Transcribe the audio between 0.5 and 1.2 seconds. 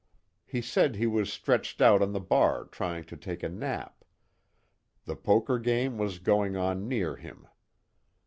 said he